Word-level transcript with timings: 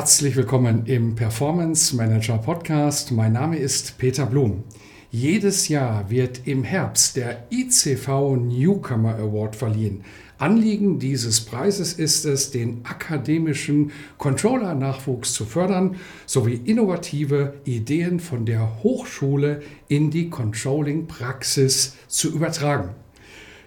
Herzlich 0.00 0.34
willkommen 0.34 0.86
im 0.86 1.14
Performance 1.14 1.94
Manager 1.94 2.38
Podcast. 2.38 3.12
Mein 3.12 3.34
Name 3.34 3.58
ist 3.58 3.98
Peter 3.98 4.24
Blum. 4.24 4.64
Jedes 5.10 5.68
Jahr 5.68 6.08
wird 6.08 6.46
im 6.46 6.64
Herbst 6.64 7.16
der 7.16 7.44
ICV 7.50 8.36
Newcomer 8.36 9.16
Award 9.16 9.56
verliehen. 9.56 10.02
Anliegen 10.38 10.98
dieses 10.98 11.42
Preises 11.42 11.92
ist 11.92 12.24
es, 12.24 12.50
den 12.50 12.80
akademischen 12.84 13.92
Controller-Nachwuchs 14.16 15.34
zu 15.34 15.44
fördern 15.44 15.96
sowie 16.24 16.58
innovative 16.64 17.52
Ideen 17.66 18.20
von 18.20 18.46
der 18.46 18.82
Hochschule 18.82 19.60
in 19.88 20.10
die 20.10 20.30
Controlling-Praxis 20.30 21.96
zu 22.08 22.32
übertragen. 22.32 22.94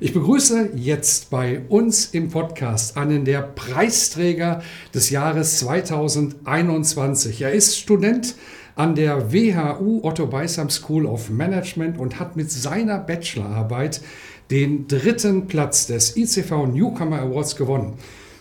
Ich 0.04 0.12
begrüße 0.12 0.72
jetzt 0.76 1.30
bei 1.30 1.62
uns 1.70 2.08
im 2.08 2.28
Podcast 2.28 2.98
einen 2.98 3.24
der 3.24 3.42
Preisträger 3.42 4.62
des 4.94 5.12
Jahres 5.12 5.60
2021. 5.60 7.42
Er 7.42 7.54
ist 7.54 7.78
Student 7.78 8.36
an 8.76 8.96
der 8.96 9.32
WHU 9.32 10.02
Otto 10.04 10.28
Beisam 10.28 10.70
School 10.70 11.06
of 11.06 11.30
Management 11.30 11.98
und 11.98 12.20
hat 12.20 12.36
mit 12.36 12.52
seiner 12.52 13.00
Bachelorarbeit 13.00 14.02
den 14.52 14.90
dritten 14.90 15.48
Platz 15.48 15.88
des 15.88 16.18
ICV 16.18 16.66
Newcomer 16.66 17.22
Awards 17.22 17.56
gewonnen. 17.56 17.94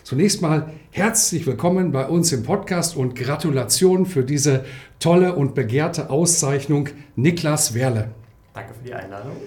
Zunächst 0.03 0.41
mal 0.41 0.69
herzlich 0.91 1.47
willkommen 1.47 1.93
bei 1.93 2.05
uns 2.05 2.33
im 2.33 2.43
Podcast 2.43 2.97
und 2.97 3.15
Gratulation 3.15 4.05
für 4.05 4.25
diese 4.25 4.65
tolle 4.99 5.33
und 5.33 5.55
begehrte 5.55 6.09
Auszeichnung, 6.09 6.89
Niklas 7.15 7.73
Werle. 7.73 8.09
Danke 8.53 8.73
für 8.73 8.85
die 8.85 8.93
Einladung. 8.93 9.37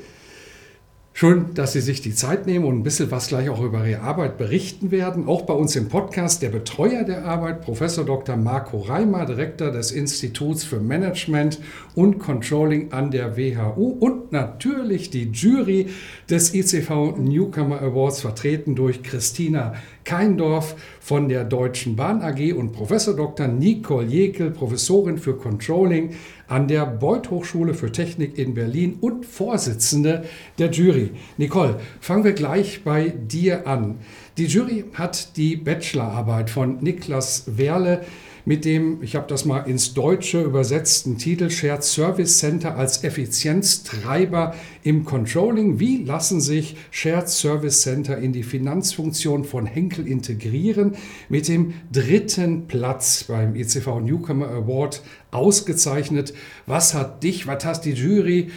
Schön, 1.18 1.54
dass 1.54 1.72
Sie 1.72 1.80
sich 1.80 2.02
die 2.02 2.14
Zeit 2.14 2.46
nehmen 2.46 2.66
und 2.66 2.76
ein 2.76 2.82
bisschen 2.82 3.10
was 3.10 3.28
gleich 3.28 3.48
auch 3.48 3.62
über 3.62 3.86
Ihre 3.86 4.02
Arbeit 4.02 4.36
berichten 4.36 4.90
werden. 4.90 5.28
Auch 5.28 5.46
bei 5.46 5.54
uns 5.54 5.74
im 5.74 5.88
Podcast 5.88 6.42
der 6.42 6.50
Betreuer 6.50 7.04
der 7.04 7.24
Arbeit, 7.24 7.62
Professor 7.62 8.04
Dr. 8.04 8.36
Marco 8.36 8.80
Reimer, 8.80 9.24
Direktor 9.24 9.70
des 9.70 9.92
Instituts 9.92 10.64
für 10.64 10.78
Management 10.78 11.58
und 11.94 12.18
Controlling 12.18 12.92
an 12.92 13.10
der 13.10 13.38
WHU 13.38 13.96
und 13.98 14.30
natürlich 14.32 15.08
die 15.08 15.30
Jury 15.32 15.86
des 16.28 16.52
ICV 16.52 17.16
Newcomer 17.16 17.80
Awards, 17.80 18.20
vertreten 18.20 18.74
durch 18.74 19.02
Christina 19.02 19.72
Keindorf 20.04 20.76
von 21.00 21.30
der 21.30 21.44
Deutschen 21.44 21.96
Bahn 21.96 22.20
AG 22.20 22.52
und 22.52 22.72
Professor 22.72 23.16
Dr. 23.16 23.48
Nicole 23.48 24.06
Jekel, 24.06 24.50
Professorin 24.50 25.16
für 25.16 25.34
Controlling 25.38 26.10
an 26.48 26.68
der 26.68 26.86
Beuth 26.86 27.30
Hochschule 27.30 27.74
für 27.74 27.92
Technik 27.92 28.38
in 28.38 28.54
Berlin 28.54 28.98
und 29.00 29.26
Vorsitzende 29.26 30.24
der 30.58 30.70
Jury. 30.70 31.10
Nicole, 31.36 31.80
fangen 32.00 32.24
wir 32.24 32.32
gleich 32.32 32.82
bei 32.84 33.08
dir 33.08 33.66
an. 33.66 33.98
Die 34.36 34.46
Jury 34.46 34.84
hat 34.94 35.36
die 35.36 35.56
Bachelorarbeit 35.56 36.50
von 36.50 36.82
Niklas 36.82 37.44
Werle 37.56 38.02
mit 38.46 38.64
dem, 38.64 39.02
ich 39.02 39.16
habe 39.16 39.26
das 39.26 39.44
mal 39.44 39.68
ins 39.68 39.92
Deutsche 39.92 40.40
übersetzten 40.40 41.18
Titel 41.18 41.50
Shared 41.50 41.82
Service 41.82 42.38
Center 42.38 42.76
als 42.76 43.02
Effizienztreiber 43.02 44.54
im 44.84 45.04
Controlling. 45.04 45.80
Wie 45.80 46.04
lassen 46.04 46.40
sich 46.40 46.76
Shared 46.92 47.28
Service 47.28 47.82
Center 47.82 48.16
in 48.16 48.32
die 48.32 48.44
Finanzfunktion 48.44 49.42
von 49.44 49.66
Henkel 49.66 50.06
integrieren? 50.06 50.94
Mit 51.28 51.48
dem 51.48 51.74
dritten 51.90 52.68
Platz 52.68 53.24
beim 53.24 53.56
ECV 53.56 53.98
Newcomer 53.98 54.48
Award 54.48 55.02
ausgezeichnet. 55.32 56.32
Was 56.66 56.94
hat 56.94 57.24
dich, 57.24 57.48
was 57.48 57.64
hat 57.64 57.84
die 57.84 57.94
Jury 57.94 58.52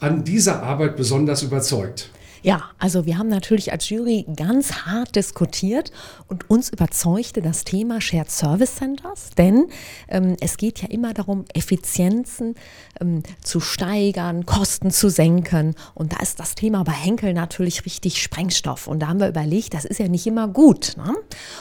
an 0.00 0.22
dieser 0.22 0.62
Arbeit 0.62 0.96
besonders 0.96 1.42
überzeugt? 1.42 2.10
Ja, 2.42 2.70
also 2.78 3.04
wir 3.04 3.18
haben 3.18 3.28
natürlich 3.28 3.70
als 3.70 3.88
Jury 3.90 4.24
ganz 4.34 4.72
hart 4.86 5.14
diskutiert 5.14 5.92
und 6.26 6.48
uns 6.48 6.70
überzeugte 6.70 7.42
das 7.42 7.64
Thema 7.64 8.00
Shared 8.00 8.30
Service 8.30 8.76
Centers, 8.76 9.30
denn 9.36 9.66
ähm, 10.08 10.36
es 10.40 10.56
geht 10.56 10.80
ja 10.80 10.88
immer 10.88 11.12
darum, 11.12 11.44
Effizienzen 11.52 12.54
ähm, 13.00 13.22
zu 13.42 13.60
steigern, 13.60 14.46
Kosten 14.46 14.90
zu 14.90 15.10
senken 15.10 15.74
und 15.94 16.14
da 16.14 16.20
ist 16.20 16.40
das 16.40 16.54
Thema 16.54 16.82
bei 16.82 16.92
Henkel 16.92 17.34
natürlich 17.34 17.84
richtig 17.84 18.22
Sprengstoff 18.22 18.86
und 18.86 19.00
da 19.00 19.08
haben 19.08 19.20
wir 19.20 19.28
überlegt, 19.28 19.74
das 19.74 19.84
ist 19.84 20.00
ja 20.00 20.08
nicht 20.08 20.26
immer 20.26 20.48
gut. 20.48 20.94
Ne? 20.96 21.14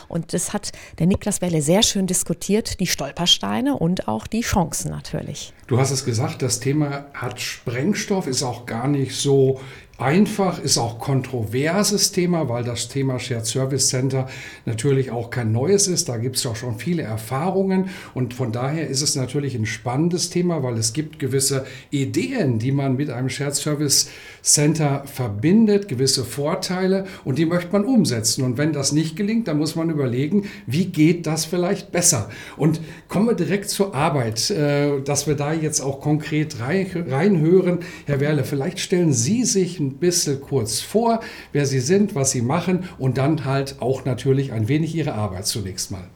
Und 0.08 0.34
das 0.34 0.54
hat 0.54 0.72
der 0.98 1.08
Niklas 1.08 1.42
Welle 1.42 1.62
sehr 1.62 1.84
schön 1.84 2.08
diskutiert, 2.08 2.80
die 2.80 2.88
Stolpersteine 2.88 3.76
und 3.76 4.08
auch 4.08 4.28
die 4.28 4.42
Chancen 4.42 4.92
natürlich. 4.92 5.54
Du 5.68 5.78
hast 5.78 5.92
es 5.92 6.06
gesagt, 6.06 6.42
das 6.42 6.60
Thema 6.60 7.06
hat 7.14 7.42
Sprengstoff, 7.42 8.28
ist 8.28 8.44
auch 8.44 8.66
gar 8.66 8.88
nicht 8.88 9.16
so 9.16 9.60
einfach, 10.00 10.60
ist 10.60 10.78
auch 10.78 10.98
kontroverses 10.98 12.12
Thema, 12.12 12.48
weil 12.48 12.64
das 12.64 12.88
Thema 12.88 13.20
Shared 13.20 13.46
Service 13.46 13.90
Center 13.90 14.28
natürlich 14.66 15.12
auch 15.12 15.30
kein 15.30 15.52
neues 15.52 15.88
ist. 15.88 16.10
Da 16.10 16.18
gibt 16.18 16.38
es 16.38 16.46
auch 16.46 16.56
schon 16.56 16.80
viele 16.80 17.04
Erfahrungen 17.04 17.90
und 18.14 18.34
von 18.34 18.52
daher 18.52 18.88
ist 18.88 19.02
es 19.02 19.16
natürlich 19.16 19.56
ein 19.56 19.66
spannendes 19.66 20.30
Thema, 20.30 20.64
weil 20.64 20.78
es 20.78 20.94
gibt 20.94 21.20
gewisse 21.20 21.66
Ideen, 21.92 22.60
die 22.60 22.72
man 22.72 22.96
mit 22.96 23.10
einem 23.10 23.30
Shared 23.30 23.56
Service 23.56 24.10
Center 24.42 25.04
verbindet, 25.06 25.88
gewisse 25.88 26.24
Vorteile 26.24 27.06
und 27.26 27.38
die 27.38 27.46
möchte 27.46 27.74
man 27.74 27.84
umsetzen. 27.84 28.44
Und 28.44 28.58
wenn 28.58 28.72
das 28.72 28.94
nicht 28.94 29.16
gelingt, 29.16 29.48
dann 29.48 29.58
muss 29.58 29.76
man 29.76 29.90
überlegen, 29.90 30.48
wie 30.66 30.86
geht 30.86 31.28
das 31.28 31.46
vielleicht 31.46 31.92
besser. 31.92 32.30
Und 32.56 32.80
kommen 33.10 33.28
wir 33.28 33.36
direkt 33.36 33.70
zur 33.70 33.94
Arbeit, 33.94 34.50
äh, 34.50 35.02
dass 35.02 35.28
wir 35.28 35.36
da 35.36 35.54
jetzt 35.54 35.82
auch 35.82 36.00
konkret 36.00 36.58
reinhören. 36.60 37.80
Herr 38.06 38.20
Werle, 38.20 38.44
vielleicht 38.44 38.80
stellen 38.80 39.12
Sie 39.12 39.44
sich 39.44 39.80
ein 39.80 39.89
bisschen 39.96 40.42
kurz 40.42 40.80
vor, 40.82 41.20
wer 41.52 41.66
Sie 41.66 41.80
sind, 41.80 42.16
was 42.16 42.32
Sie 42.32 42.42
machen 42.42 42.90
und 42.98 43.18
dann 43.18 43.46
halt 43.46 43.78
auch 43.80 44.06
natürlich 44.06 44.52
ein 44.52 44.68
wenig 44.68 44.96
Ihre 44.96 45.14
Arbeit 45.14 45.46
zunächst 45.46 45.92
mal. 45.92 46.08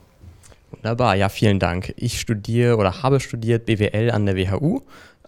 Wunderbar, 0.71 1.15
ja, 1.15 1.29
vielen 1.29 1.59
Dank. 1.59 1.93
Ich 1.97 2.19
studiere 2.19 2.77
oder 2.77 3.03
habe 3.03 3.19
studiert 3.19 3.65
BWL 3.65 4.11
an 4.11 4.25
der 4.25 4.35
WHU 4.35 4.81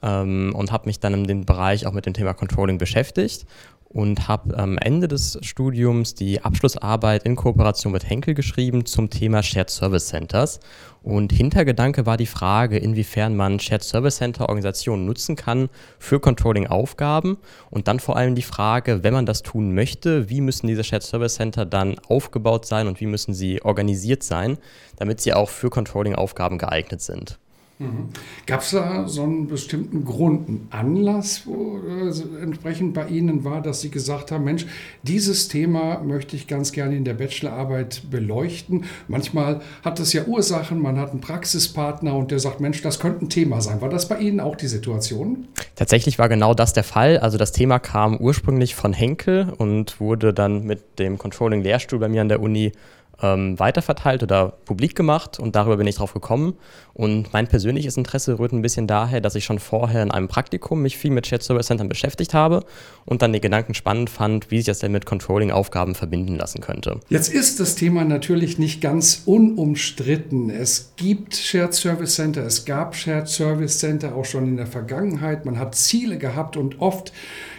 und 0.06 0.72
habe 0.72 0.86
mich 0.86 1.00
dann 1.00 1.14
in 1.14 1.24
dem 1.24 1.46
Bereich 1.46 1.88
auch 1.88 1.94
mit 1.94 2.06
dem 2.06 2.14
Thema 2.14 2.34
Controlling 2.34 2.78
beschäftigt 2.78 3.48
und 3.96 4.28
habe 4.28 4.58
am 4.58 4.78
Ende 4.78 5.08
des 5.08 5.40
Studiums 5.42 6.16
die 6.16 6.42
Abschlussarbeit 6.42 7.24
in 7.24 7.38
Kooperation 7.38 7.94
mit 7.94 8.10
Henkel 8.10 8.34
geschrieben 8.34 8.86
zum 8.86 9.10
Thema 9.10 9.42
Shared 9.42 9.70
Service 9.70 10.08
Centers. 10.08 10.60
Und 11.02 11.32
Hintergedanke 11.32 12.06
war 12.06 12.18
die 12.18 12.26
Frage, 12.26 12.78
inwiefern 12.78 13.38
man 13.38 13.58
Shared 13.58 13.84
Service 13.84 14.18
Center 14.18 14.50
Organisationen 14.50 15.06
nutzen 15.06 15.38
kann 15.38 15.70
für 15.98 16.20
Controlling-Aufgaben 16.20 17.38
und 17.70 17.88
dann 17.88 18.02
vor 18.02 18.18
allem 18.18 18.36
die 18.36 18.42
Frage, 18.42 19.02
wenn 19.04 19.14
man 19.14 19.26
das 19.26 19.44
tun 19.44 19.74
möchte, 19.74 20.30
wie 20.30 20.42
müssen 20.42 20.68
diese 20.68 20.84
Shared 20.84 21.04
Service 21.04 21.36
Center 21.36 21.66
dann 21.66 21.98
aufgebaut 22.10 22.66
sein 22.66 22.88
und 22.88 23.00
wie 23.00 23.08
müssen 23.08 23.34
sie 23.34 23.62
organisiert 23.62 24.24
sein, 24.24 24.58
damit 24.98 25.22
sie 25.22 25.34
auch 25.34 25.50
für 25.50 25.70
Controlling-Aufgaben 25.70 26.58
geeignet 26.58 27.02
sind. 27.02 27.40
Mhm. 27.78 28.10
Gab 28.46 28.62
es 28.62 28.72
da 28.72 29.06
so 29.08 29.24
einen 29.24 29.48
bestimmten 29.48 30.06
Grund, 30.06 30.48
einen 30.48 30.68
Anlass, 30.72 31.42
wo 31.46 31.80
äh, 31.80 32.42
entsprechend 32.42 32.94
bei 32.94 33.08
Ihnen 33.08 33.44
war, 33.44 33.62
dass 33.62 33.82
Sie 33.82 33.90
gesagt 33.90 34.32
haben, 34.32 34.46
Mensch, 34.46 34.66
dieses 35.04 35.50
Thema 35.50 36.00
möchte 36.02 36.38
ich 36.38 36.48
ganz 36.48 36.72
gerne 36.72 36.96
in 36.96 37.04
der 37.04 37.16
Bachelorarbeit 37.16 38.04
beleuchten. 38.10 38.86
Manchmal 39.10 39.60
hat 39.84 40.00
es 40.00 40.14
ja 40.14 40.24
Ursachen, 40.24 40.82
man 40.82 40.98
hat 40.98 41.12
einen 41.12 41.20
Praxispartner 41.20 42.16
und 42.16 42.32
der 42.32 42.40
sagt, 42.40 42.62
Mensch, 42.62 42.82
das 42.82 43.00
könnte 43.00 43.26
ein 43.26 43.30
Thema 43.30 43.60
sein. 43.60 43.82
War 43.82 43.90
das 43.90 44.08
bei 44.08 44.20
Ihnen 44.20 44.40
auch 44.40 44.56
die 44.56 44.68
Situation? 44.68 45.50
Tatsächlich 45.76 46.18
war 46.18 46.30
genau 46.30 46.54
das 46.54 46.72
der 46.72 46.86
Fall. 46.86 47.18
Also 47.20 47.38
das 47.38 47.52
Thema 47.52 47.80
kam 47.80 48.16
ursprünglich 48.18 48.74
von 48.74 48.94
Henkel 48.94 49.52
und 49.58 50.00
wurde 50.00 50.34
dann 50.34 50.64
mit 50.64 50.98
dem 50.98 51.18
Controlling-Lehrstuhl 51.18 52.00
bei 52.00 52.08
mir 52.08 52.22
an 52.22 52.30
der 52.30 52.42
Uni 52.42 52.72
ähm, 53.22 53.58
weiterverteilt 53.60 54.24
oder 54.24 54.54
publik 54.66 54.96
gemacht 54.96 55.40
und 55.40 55.56
darüber 55.56 55.78
bin 55.78 55.88
ich 55.88 55.96
drauf 55.96 56.14
gekommen. 56.14 56.56
Und 56.94 57.34
mein 57.34 57.48
persönliches 57.48 57.98
Interesse 57.98 58.40
rührt 58.40 58.54
ein 58.54 58.62
bisschen 58.62 58.88
daher, 58.88 59.20
dass 59.20 59.36
ich 59.36 59.44
schon 59.44 59.60
vorher 59.60 60.02
in 60.02 60.12
einem 60.12 60.30
Praktikum 60.30 60.82
mich 60.82 60.98
viel 60.98 61.12
mit 61.12 61.28
Shared 61.28 61.44
Service 61.44 61.68
Centern 61.68 61.90
beschäftigt 61.90 62.34
habe 62.34 62.64
und 63.06 63.22
dann 63.22 63.34
den 63.34 63.42
Gedanken 63.42 63.74
spannend 63.74 64.10
fand, 64.10 64.50
wie 64.50 64.58
sich 64.58 64.66
das 64.66 64.80
denn 64.80 64.94
mit 64.94 65.06
Controlling-Aufgaben 65.06 65.96
verbinden 65.96 66.38
lassen 66.38 66.62
könnte. 66.62 67.00
Jetzt 67.10 67.34
ist 67.34 67.60
das 67.60 67.76
Thema 67.76 68.06
natürlich 68.06 68.58
nicht 68.58 68.80
ganz 68.80 69.24
unumstritten. 69.26 70.50
Es 70.50 70.94
gibt 70.96 71.36
Shared 71.36 71.74
Service 71.74 72.16
Center, 72.16 72.46
es 72.46 72.64
gab 72.64 72.96
Shared 72.96 73.28
Service 73.28 73.80
Center 73.80 74.16
auch 74.16 74.26
schon 74.26 74.46
in 74.48 74.58
der 74.58 74.68
Vergangenheit. 74.68 75.46
Man 75.46 75.60
hat 75.60 75.76
Ziele 75.76 76.18
gehabt 76.18 76.56
und 76.56 76.80
oft 76.80 77.12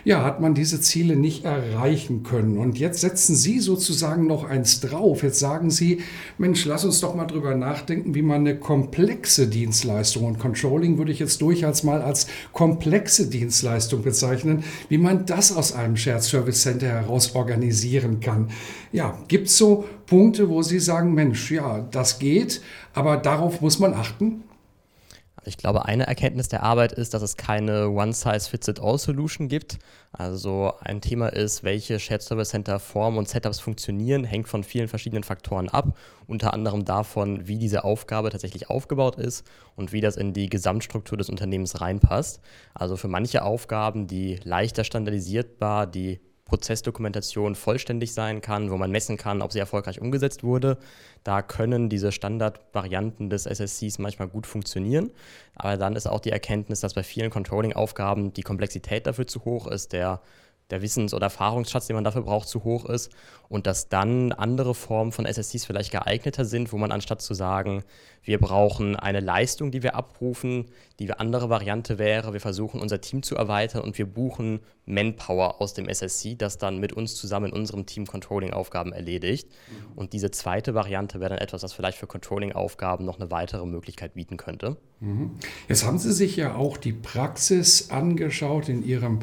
ja, 0.06 0.22
hat 0.22 0.40
man 0.40 0.54
diese 0.54 0.80
Ziele 0.80 1.16
nicht 1.16 1.44
erreichen 1.44 2.22
können. 2.22 2.58
Und 2.58 2.78
jetzt 2.78 3.00
setzen 3.00 3.34
Sie 3.34 3.58
sozusagen 3.58 4.28
noch 4.28 4.44
eins 4.44 4.78
drauf. 4.78 5.24
Jetzt 5.24 5.40
sagen 5.40 5.68
Sie, 5.68 6.00
Mensch, 6.38 6.64
lass 6.64 6.84
uns 6.84 7.00
doch 7.00 7.16
mal 7.16 7.24
drüber 7.24 7.56
nachdenken, 7.56 8.14
wie 8.14 8.22
man 8.22 8.42
eine 8.42 8.56
komplexe 8.56 9.48
Dienstleistung 9.48 10.22
und 10.22 10.38
Controlling 10.38 10.96
würde 10.96 11.10
ich 11.10 11.18
jetzt 11.18 11.42
durchaus 11.42 11.82
mal 11.82 12.02
als 12.02 12.28
komplexe 12.52 13.28
Dienstleistung 13.28 14.02
bezeichnen, 14.02 14.62
wie 14.88 14.98
man 14.98 15.26
das 15.26 15.50
aus 15.56 15.72
einem 15.72 15.96
Shared 15.96 16.22
Service 16.22 16.62
Center 16.62 16.86
heraus 16.86 17.34
organisieren 17.34 18.20
kann. 18.20 18.50
Ja, 18.92 19.18
gibt 19.26 19.48
es 19.48 19.58
so 19.58 19.86
Punkte, 20.06 20.48
wo 20.48 20.62
Sie 20.62 20.78
sagen, 20.78 21.14
Mensch, 21.14 21.50
ja, 21.50 21.80
das 21.90 22.20
geht, 22.20 22.60
aber 22.94 23.16
darauf 23.16 23.60
muss 23.60 23.80
man 23.80 23.92
achten? 23.92 24.44
Ich 25.46 25.56
glaube, 25.56 25.84
eine 25.84 26.06
Erkenntnis 26.06 26.48
der 26.48 26.64
Arbeit 26.64 26.92
ist, 26.92 27.14
dass 27.14 27.22
es 27.22 27.36
keine 27.36 27.90
One-Size-Fits-it-all-Solution 27.90 29.48
gibt. 29.48 29.78
Also 30.10 30.72
ein 30.80 31.00
Thema 31.00 31.28
ist, 31.28 31.62
welche 31.62 32.00
Shared 32.00 32.22
Service 32.22 32.48
Center 32.48 32.80
Formen 32.80 33.16
und 33.16 33.28
Setups 33.28 33.60
funktionieren, 33.60 34.24
hängt 34.24 34.48
von 34.48 34.64
vielen 34.64 34.88
verschiedenen 34.88 35.22
Faktoren 35.22 35.68
ab. 35.68 35.96
Unter 36.26 36.52
anderem 36.52 36.84
davon, 36.84 37.46
wie 37.46 37.58
diese 37.58 37.84
Aufgabe 37.84 38.30
tatsächlich 38.30 38.70
aufgebaut 38.70 39.16
ist 39.16 39.46
und 39.76 39.92
wie 39.92 40.00
das 40.00 40.16
in 40.16 40.32
die 40.32 40.48
Gesamtstruktur 40.48 41.16
des 41.16 41.30
Unternehmens 41.30 41.80
reinpasst. 41.80 42.40
Also 42.74 42.96
für 42.96 43.08
manche 43.08 43.44
Aufgaben, 43.44 44.08
die 44.08 44.40
leichter 44.42 44.82
standardisierbar, 44.82 45.86
die 45.86 46.20
Prozessdokumentation 46.46 47.56
vollständig 47.56 48.14
sein 48.14 48.40
kann, 48.40 48.70
wo 48.70 48.76
man 48.76 48.90
messen 48.90 49.16
kann, 49.16 49.42
ob 49.42 49.52
sie 49.52 49.58
erfolgreich 49.58 50.00
umgesetzt 50.00 50.44
wurde. 50.44 50.78
Da 51.24 51.42
können 51.42 51.88
diese 51.88 52.12
Standardvarianten 52.12 53.28
des 53.28 53.46
SSCs 53.46 53.98
manchmal 53.98 54.28
gut 54.28 54.46
funktionieren. 54.46 55.10
Aber 55.56 55.76
dann 55.76 55.96
ist 55.96 56.06
auch 56.06 56.20
die 56.20 56.30
Erkenntnis, 56.30 56.80
dass 56.80 56.94
bei 56.94 57.02
vielen 57.02 57.30
Controlling-Aufgaben 57.30 58.32
die 58.32 58.42
Komplexität 58.42 59.06
dafür 59.06 59.26
zu 59.26 59.44
hoch 59.44 59.66
ist, 59.66 59.92
der 59.92 60.20
der 60.70 60.82
Wissens- 60.82 61.14
oder 61.14 61.26
Erfahrungsschatz, 61.26 61.86
den 61.86 61.94
man 61.94 62.04
dafür 62.04 62.22
braucht, 62.22 62.48
zu 62.48 62.64
hoch 62.64 62.84
ist 62.86 63.12
und 63.48 63.66
dass 63.66 63.88
dann 63.88 64.32
andere 64.32 64.74
Formen 64.74 65.12
von 65.12 65.24
SSCs 65.24 65.64
vielleicht 65.64 65.92
geeigneter 65.92 66.44
sind, 66.44 66.72
wo 66.72 66.76
man 66.76 66.90
anstatt 66.90 67.22
zu 67.22 67.34
sagen, 67.34 67.84
wir 68.22 68.38
brauchen 68.38 68.96
eine 68.96 69.20
Leistung, 69.20 69.70
die 69.70 69.84
wir 69.84 69.94
abrufen, 69.94 70.66
die 70.98 71.12
andere 71.12 71.48
Variante 71.48 71.98
wäre, 71.98 72.32
wir 72.32 72.40
versuchen 72.40 72.80
unser 72.80 73.00
Team 73.00 73.22
zu 73.22 73.36
erweitern 73.36 73.82
und 73.82 73.96
wir 73.98 74.06
buchen 74.06 74.60
Manpower 74.84 75.60
aus 75.60 75.74
dem 75.74 75.88
SSC, 75.88 76.34
das 76.34 76.58
dann 76.58 76.78
mit 76.78 76.92
uns 76.92 77.14
zusammen 77.14 77.46
in 77.46 77.52
unserem 77.52 77.86
Team 77.86 78.06
Controlling-Aufgaben 78.06 78.92
erledigt. 78.92 79.48
Mhm. 79.48 79.92
Und 79.94 80.12
diese 80.12 80.30
zweite 80.32 80.74
Variante 80.74 81.20
wäre 81.20 81.30
dann 81.30 81.38
etwas, 81.38 81.60
das 81.60 81.72
vielleicht 81.72 81.98
für 81.98 82.06
Controlling-Aufgaben 82.06 83.04
noch 83.04 83.20
eine 83.20 83.30
weitere 83.30 83.66
Möglichkeit 83.66 84.14
bieten 84.14 84.36
könnte. 84.36 84.76
Mhm. 85.00 85.32
Jetzt 85.68 85.84
haben 85.84 85.98
Sie 85.98 86.12
sich 86.12 86.36
ja 86.36 86.56
auch 86.56 86.76
die 86.76 86.92
Praxis 86.92 87.90
angeschaut 87.90 88.68
in 88.68 88.84
Ihrem 88.84 89.20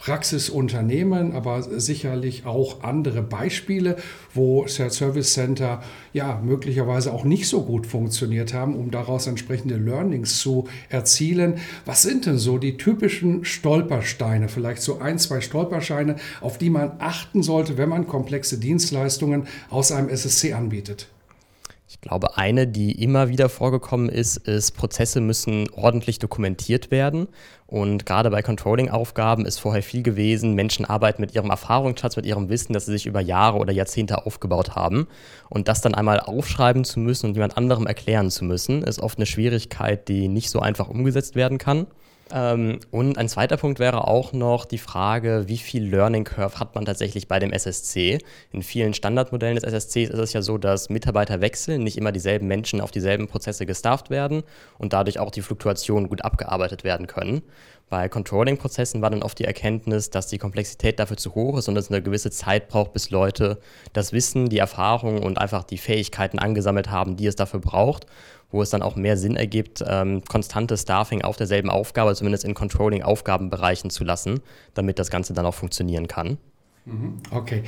Praxisunternehmen, 0.00 1.32
aber 1.32 1.62
sicherlich 1.62 2.46
auch 2.46 2.82
andere 2.82 3.22
Beispiele, 3.22 3.96
wo 4.32 4.66
Service 4.66 5.34
Center 5.34 5.82
ja 6.14 6.40
möglicherweise 6.42 7.12
auch 7.12 7.24
nicht 7.24 7.48
so 7.48 7.62
gut 7.62 7.86
funktioniert 7.86 8.54
haben, 8.54 8.76
um 8.76 8.90
daraus 8.90 9.26
entsprechende 9.26 9.76
Learnings 9.76 10.38
zu 10.38 10.68
erzielen. 10.88 11.58
Was 11.84 12.00
sind 12.00 12.24
denn 12.24 12.38
so 12.38 12.56
die 12.56 12.78
typischen 12.78 13.44
Stolpersteine, 13.44 14.48
vielleicht 14.48 14.80
so 14.80 15.00
ein, 15.00 15.18
zwei 15.18 15.42
Stolpersteine, 15.42 16.16
auf 16.40 16.56
die 16.56 16.70
man 16.70 16.92
achten 16.98 17.42
sollte, 17.42 17.76
wenn 17.76 17.90
man 17.90 18.06
komplexe 18.06 18.58
Dienstleistungen 18.58 19.46
aus 19.68 19.92
einem 19.92 20.08
SSC 20.08 20.54
anbietet? 20.54 21.08
Ich 22.02 22.08
glaube, 22.08 22.38
eine, 22.38 22.66
die 22.66 22.92
immer 22.92 23.28
wieder 23.28 23.50
vorgekommen 23.50 24.08
ist, 24.08 24.38
ist, 24.38 24.70
Prozesse 24.70 25.20
müssen 25.20 25.68
ordentlich 25.68 26.18
dokumentiert 26.18 26.90
werden. 26.90 27.28
Und 27.66 28.06
gerade 28.06 28.30
bei 28.30 28.40
Controlling-Aufgaben 28.40 29.44
ist 29.44 29.58
vorher 29.58 29.82
viel 29.82 30.02
gewesen, 30.02 30.54
Menschen 30.54 30.86
arbeiten 30.86 31.20
mit 31.20 31.34
ihrem 31.34 31.50
Erfahrungsschatz, 31.50 32.16
mit 32.16 32.24
ihrem 32.24 32.48
Wissen, 32.48 32.72
das 32.72 32.86
sie 32.86 32.92
sich 32.92 33.04
über 33.04 33.20
Jahre 33.20 33.58
oder 33.58 33.74
Jahrzehnte 33.74 34.24
aufgebaut 34.24 34.74
haben. 34.74 35.08
Und 35.50 35.68
das 35.68 35.82
dann 35.82 35.94
einmal 35.94 36.20
aufschreiben 36.20 36.84
zu 36.84 37.00
müssen 37.00 37.26
und 37.26 37.34
jemand 37.34 37.58
anderem 37.58 37.86
erklären 37.86 38.30
zu 38.30 38.46
müssen, 38.46 38.82
ist 38.82 39.02
oft 39.02 39.18
eine 39.18 39.26
Schwierigkeit, 39.26 40.08
die 40.08 40.28
nicht 40.28 40.48
so 40.48 40.60
einfach 40.60 40.88
umgesetzt 40.88 41.34
werden 41.34 41.58
kann. 41.58 41.86
Ähm, 42.32 42.80
und 42.90 43.18
ein 43.18 43.28
zweiter 43.28 43.56
Punkt 43.56 43.78
wäre 43.78 44.06
auch 44.06 44.32
noch 44.32 44.64
die 44.64 44.78
Frage, 44.78 45.44
wie 45.46 45.58
viel 45.58 45.84
Learning 45.84 46.24
Curve 46.24 46.60
hat 46.60 46.74
man 46.74 46.84
tatsächlich 46.84 47.28
bei 47.28 47.38
dem 47.38 47.52
SSC? 47.52 48.18
In 48.52 48.62
vielen 48.62 48.94
Standardmodellen 48.94 49.56
des 49.56 49.64
SSCs 49.64 50.10
ist 50.10 50.18
es 50.18 50.32
ja 50.32 50.42
so, 50.42 50.58
dass 50.58 50.90
Mitarbeiter 50.90 51.40
wechseln, 51.40 51.82
nicht 51.82 51.98
immer 51.98 52.12
dieselben 52.12 52.46
Menschen 52.46 52.80
auf 52.80 52.90
dieselben 52.90 53.26
Prozesse 53.26 53.66
gestafft 53.66 54.10
werden 54.10 54.42
und 54.78 54.92
dadurch 54.92 55.18
auch 55.18 55.30
die 55.30 55.42
Fluktuationen 55.42 56.08
gut 56.08 56.24
abgearbeitet 56.24 56.84
werden 56.84 57.06
können. 57.06 57.42
Bei 57.90 58.08
Controlling-Prozessen 58.08 59.02
war 59.02 59.10
dann 59.10 59.22
oft 59.22 59.38
die 59.38 59.44
Erkenntnis, 59.44 60.10
dass 60.10 60.28
die 60.28 60.38
Komplexität 60.38 60.98
dafür 60.98 61.16
zu 61.16 61.34
hoch 61.34 61.58
ist 61.58 61.68
und 61.68 61.76
es 61.76 61.90
eine 61.90 62.00
gewisse 62.00 62.30
Zeit 62.30 62.68
braucht, 62.68 62.92
bis 62.92 63.10
Leute 63.10 63.58
das 63.92 64.12
Wissen, 64.12 64.48
die 64.48 64.58
Erfahrung 64.58 65.22
und 65.22 65.38
einfach 65.38 65.64
die 65.64 65.76
Fähigkeiten 65.76 66.38
angesammelt 66.38 66.90
haben, 66.90 67.16
die 67.16 67.26
es 67.26 67.36
dafür 67.36 67.60
braucht 67.60 68.06
wo 68.50 68.62
es 68.62 68.70
dann 68.70 68.82
auch 68.82 68.96
mehr 68.96 69.16
Sinn 69.16 69.36
ergibt, 69.36 69.84
ähm, 69.86 70.22
konstantes 70.28 70.82
Staffing 70.82 71.22
auf 71.22 71.36
derselben 71.36 71.70
Aufgabe, 71.70 72.14
zumindest 72.14 72.44
in 72.44 72.54
Controlling-Aufgabenbereichen 72.54 73.90
zu 73.90 74.04
lassen, 74.04 74.40
damit 74.74 74.98
das 74.98 75.10
Ganze 75.10 75.32
dann 75.34 75.46
auch 75.46 75.54
funktionieren 75.54 76.08
kann. 76.08 76.38
Mhm. 76.84 77.18
Okay. 77.30 77.62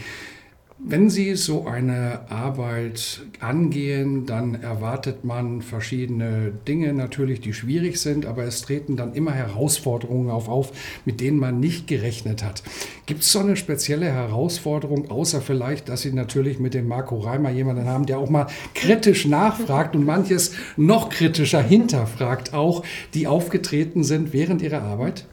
Wenn 0.85 1.09
Sie 1.09 1.37
so 1.37 1.65
eine 1.65 2.29
Arbeit 2.29 3.21
angehen, 3.39 4.27
dann 4.27 4.61
erwartet 4.61 5.23
man 5.23 5.63
verschiedene 5.63 6.53
Dinge 6.67 6.93
natürlich, 6.93 7.41
die 7.41 7.53
schwierig 7.53 7.99
sind, 7.99 8.27
aber 8.27 8.43
es 8.43 8.63
treten 8.63 8.97
dann 8.97 9.15
immer 9.15 9.31
Herausforderungen 9.31 10.29
auf, 10.29 10.49
auf 10.49 10.73
mit 11.05 11.21
denen 11.21 11.39
man 11.39 11.61
nicht 11.61 11.87
gerechnet 11.87 12.43
hat. 12.43 12.65
Gibt 13.07 13.23
es 13.23 13.31
so 13.31 13.39
eine 13.39 13.55
spezielle 13.55 14.07
Herausforderung, 14.07 15.09
außer 15.09 15.41
vielleicht, 15.41 15.89
dass 15.89 16.03
Sie 16.03 16.13
natürlich 16.13 16.59
mit 16.59 16.75
dem 16.75 16.89
Marco 16.89 17.17
Reimer 17.17 17.51
jemanden 17.51 17.87
haben, 17.87 18.07
der 18.07 18.19
auch 18.19 18.29
mal 18.29 18.49
kritisch 18.75 19.25
nachfragt 19.25 19.95
und 19.95 20.05
manches 20.05 20.53
noch 20.77 21.11
kritischer 21.11 21.63
hinterfragt, 21.63 22.55
auch 22.55 22.83
die 23.15 23.29
aufgetreten 23.29 24.03
sind 24.03 24.33
während 24.33 24.63
Ihrer 24.63 24.83
Arbeit? 24.83 25.27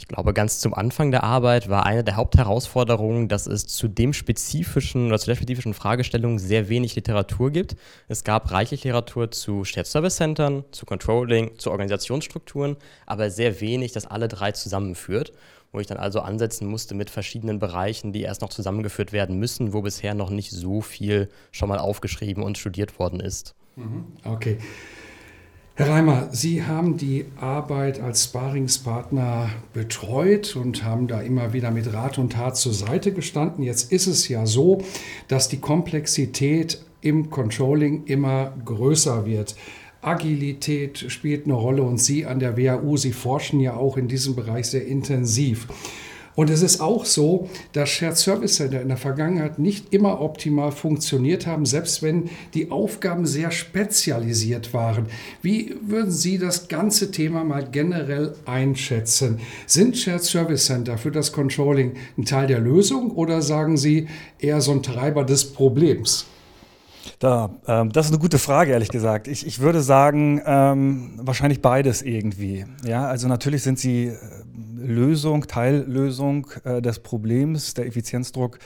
Ich 0.00 0.08
glaube, 0.08 0.32
ganz 0.32 0.60
zum 0.60 0.72
Anfang 0.72 1.10
der 1.10 1.24
Arbeit 1.24 1.68
war 1.68 1.84
eine 1.84 2.02
der 2.02 2.16
Hauptherausforderungen, 2.16 3.28
dass 3.28 3.46
es 3.46 3.66
zu 3.66 3.86
dem 3.86 4.14
spezifischen 4.14 5.08
oder 5.08 5.18
zu 5.18 5.26
der 5.26 5.34
spezifischen 5.34 5.74
Fragestellung 5.74 6.38
sehr 6.38 6.70
wenig 6.70 6.96
Literatur 6.96 7.50
gibt. 7.50 7.76
Es 8.08 8.24
gab 8.24 8.50
reichlich 8.50 8.82
Literatur 8.82 9.30
zu 9.30 9.62
Shared 9.62 9.86
Service 9.86 10.16
Centern, 10.16 10.64
zu 10.70 10.86
Controlling, 10.86 11.58
zu 11.58 11.70
Organisationsstrukturen, 11.70 12.76
aber 13.04 13.28
sehr 13.28 13.60
wenig, 13.60 13.92
das 13.92 14.06
alle 14.06 14.28
drei 14.28 14.52
zusammenführt 14.52 15.32
wo 15.72 15.78
ich 15.78 15.86
dann 15.86 15.98
also 15.98 16.18
ansetzen 16.18 16.66
musste 16.66 16.96
mit 16.96 17.10
verschiedenen 17.10 17.60
Bereichen, 17.60 18.12
die 18.12 18.22
erst 18.22 18.40
noch 18.40 18.48
zusammengeführt 18.48 19.12
werden 19.12 19.38
müssen, 19.38 19.72
wo 19.72 19.82
bisher 19.82 20.14
noch 20.14 20.30
nicht 20.30 20.50
so 20.50 20.80
viel 20.80 21.28
schon 21.52 21.68
mal 21.68 21.78
aufgeschrieben 21.78 22.42
und 22.42 22.58
studiert 22.58 22.98
worden 22.98 23.20
ist. 23.20 23.54
Mhm. 23.76 24.06
Okay. 24.24 24.58
Herr 25.74 25.88
Reimer, 25.88 26.28
Sie 26.32 26.64
haben 26.64 26.98
die 26.98 27.24
Arbeit 27.40 28.00
als 28.00 28.24
Sparingspartner 28.24 29.50
betreut 29.72 30.54
und 30.56 30.84
haben 30.84 31.06
da 31.06 31.22
immer 31.22 31.52
wieder 31.52 31.70
mit 31.70 31.92
Rat 31.94 32.18
und 32.18 32.32
Tat 32.34 32.56
zur 32.56 32.74
Seite 32.74 33.12
gestanden. 33.12 33.64
Jetzt 33.64 33.90
ist 33.90 34.06
es 34.06 34.28
ja 34.28 34.44
so, 34.44 34.82
dass 35.28 35.48
die 35.48 35.60
Komplexität 35.60 36.82
im 37.00 37.30
Controlling 37.30 38.04
immer 38.04 38.52
größer 38.64 39.24
wird. 39.24 39.54
Agilität 40.02 40.98
spielt 41.08 41.44
eine 41.44 41.54
Rolle 41.54 41.82
und 41.82 41.98
Sie 41.98 42.26
an 42.26 42.40
der 42.40 42.56
WHU, 42.56 42.96
Sie 42.96 43.12
forschen 43.12 43.60
ja 43.60 43.74
auch 43.74 43.96
in 43.96 44.08
diesem 44.08 44.34
Bereich 44.34 44.66
sehr 44.66 44.86
intensiv. 44.86 45.66
Und 46.40 46.48
es 46.48 46.62
ist 46.62 46.80
auch 46.80 47.04
so, 47.04 47.50
dass 47.74 47.90
Shared 47.90 48.16
Service 48.16 48.54
Center 48.54 48.80
in 48.80 48.88
der 48.88 48.96
Vergangenheit 48.96 49.58
nicht 49.58 49.92
immer 49.92 50.22
optimal 50.22 50.72
funktioniert 50.72 51.46
haben, 51.46 51.66
selbst 51.66 52.02
wenn 52.02 52.30
die 52.54 52.70
Aufgaben 52.70 53.26
sehr 53.26 53.50
spezialisiert 53.50 54.72
waren. 54.72 55.04
Wie 55.42 55.74
würden 55.82 56.10
Sie 56.10 56.38
das 56.38 56.68
ganze 56.68 57.10
Thema 57.10 57.44
mal 57.44 57.68
generell 57.70 58.32
einschätzen? 58.46 59.38
Sind 59.66 59.98
Shared 59.98 60.24
Service 60.24 60.64
Center 60.64 60.96
für 60.96 61.10
das 61.10 61.30
Controlling 61.30 61.92
ein 62.16 62.24
Teil 62.24 62.46
der 62.46 62.60
Lösung 62.60 63.10
oder 63.10 63.42
sagen 63.42 63.76
Sie 63.76 64.08
eher 64.38 64.62
so 64.62 64.72
ein 64.72 64.82
Treiber 64.82 65.24
des 65.24 65.52
Problems? 65.52 66.24
Da, 67.20 67.50
ähm, 67.66 67.92
das 67.92 68.06
ist 68.06 68.12
eine 68.12 68.20
gute 68.20 68.38
Frage, 68.38 68.72
ehrlich 68.72 68.88
gesagt. 68.88 69.28
Ich, 69.28 69.46
ich 69.46 69.60
würde 69.60 69.82
sagen, 69.82 70.40
ähm, 70.46 71.10
wahrscheinlich 71.18 71.60
beides 71.60 72.00
irgendwie. 72.00 72.64
Ja, 72.82 73.08
also 73.08 73.28
natürlich 73.28 73.62
sind 73.62 73.78
sie 73.78 74.06
äh, 74.06 74.16
Lösung, 74.78 75.46
Teillösung 75.46 76.46
äh, 76.64 76.80
des 76.80 77.00
Problems. 77.00 77.74
Der 77.74 77.86
Effizienzdruck 77.86 78.58